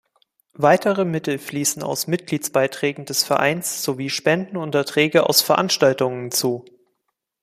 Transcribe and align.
Weitere 0.57 1.05
Mittel 1.05 1.37
fließen 1.37 1.83
aus 1.83 2.07
Mitgliedsbeiträgen 2.07 3.05
des 3.05 3.23
Vereins 3.23 3.83
sowie 3.83 4.09
Spenden 4.09 4.57
und 4.57 4.73
Erträge 4.73 5.29
aus 5.29 5.43
Veranstaltungen 5.43 6.31
zu. 6.31 6.65